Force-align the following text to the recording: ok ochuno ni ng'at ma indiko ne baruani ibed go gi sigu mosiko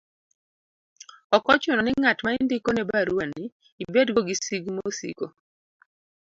ok 1.35 1.45
ochuno 1.53 1.81
ni 1.83 1.91
ng'at 2.01 2.19
ma 2.25 2.29
indiko 2.39 2.69
ne 2.73 2.83
baruani 2.89 3.45
ibed 3.83 4.07
go 4.15 4.21
gi 4.27 4.35
sigu 4.45 4.69
mosiko 4.77 5.25